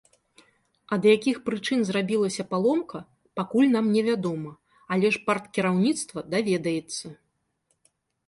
[0.95, 2.97] Ад якіх прычын зрабілася паломка,
[3.39, 4.51] пакуль нам невядома,
[4.95, 7.05] але ж парткіраўніцтва даведаецца.